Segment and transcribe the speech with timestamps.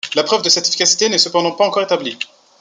[0.15, 2.17] La preuve de cette efficacité n'est cependant pas encore établie.